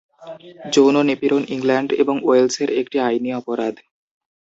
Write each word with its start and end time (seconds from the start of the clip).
যৌন 0.73 0.95
নিপীড়ন 1.07 1.43
ইংল্যান্ড 1.49 1.89
এবং 1.93 2.15
ওয়েলসের 2.23 2.69
একটি 2.71 2.97
আইনি 2.99 3.29
অপরাধ। 3.33 3.75